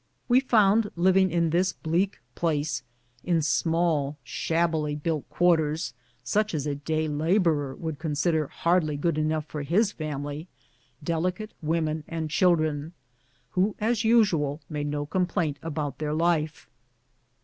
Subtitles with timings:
[0.27, 2.81] We found liv ing in this bleak place—
[3.23, 5.93] in small, shabbily built quarters,
[6.23, 10.47] such as a day laborer would consider hardly good enough for his family—
[11.13, 12.93] delicate women and children,
[13.51, 16.67] who, as usual, made no complaint about their life.